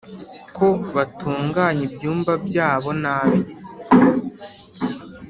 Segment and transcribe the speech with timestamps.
[0.55, 3.39] Ko batunganya ibyumba byabo nabi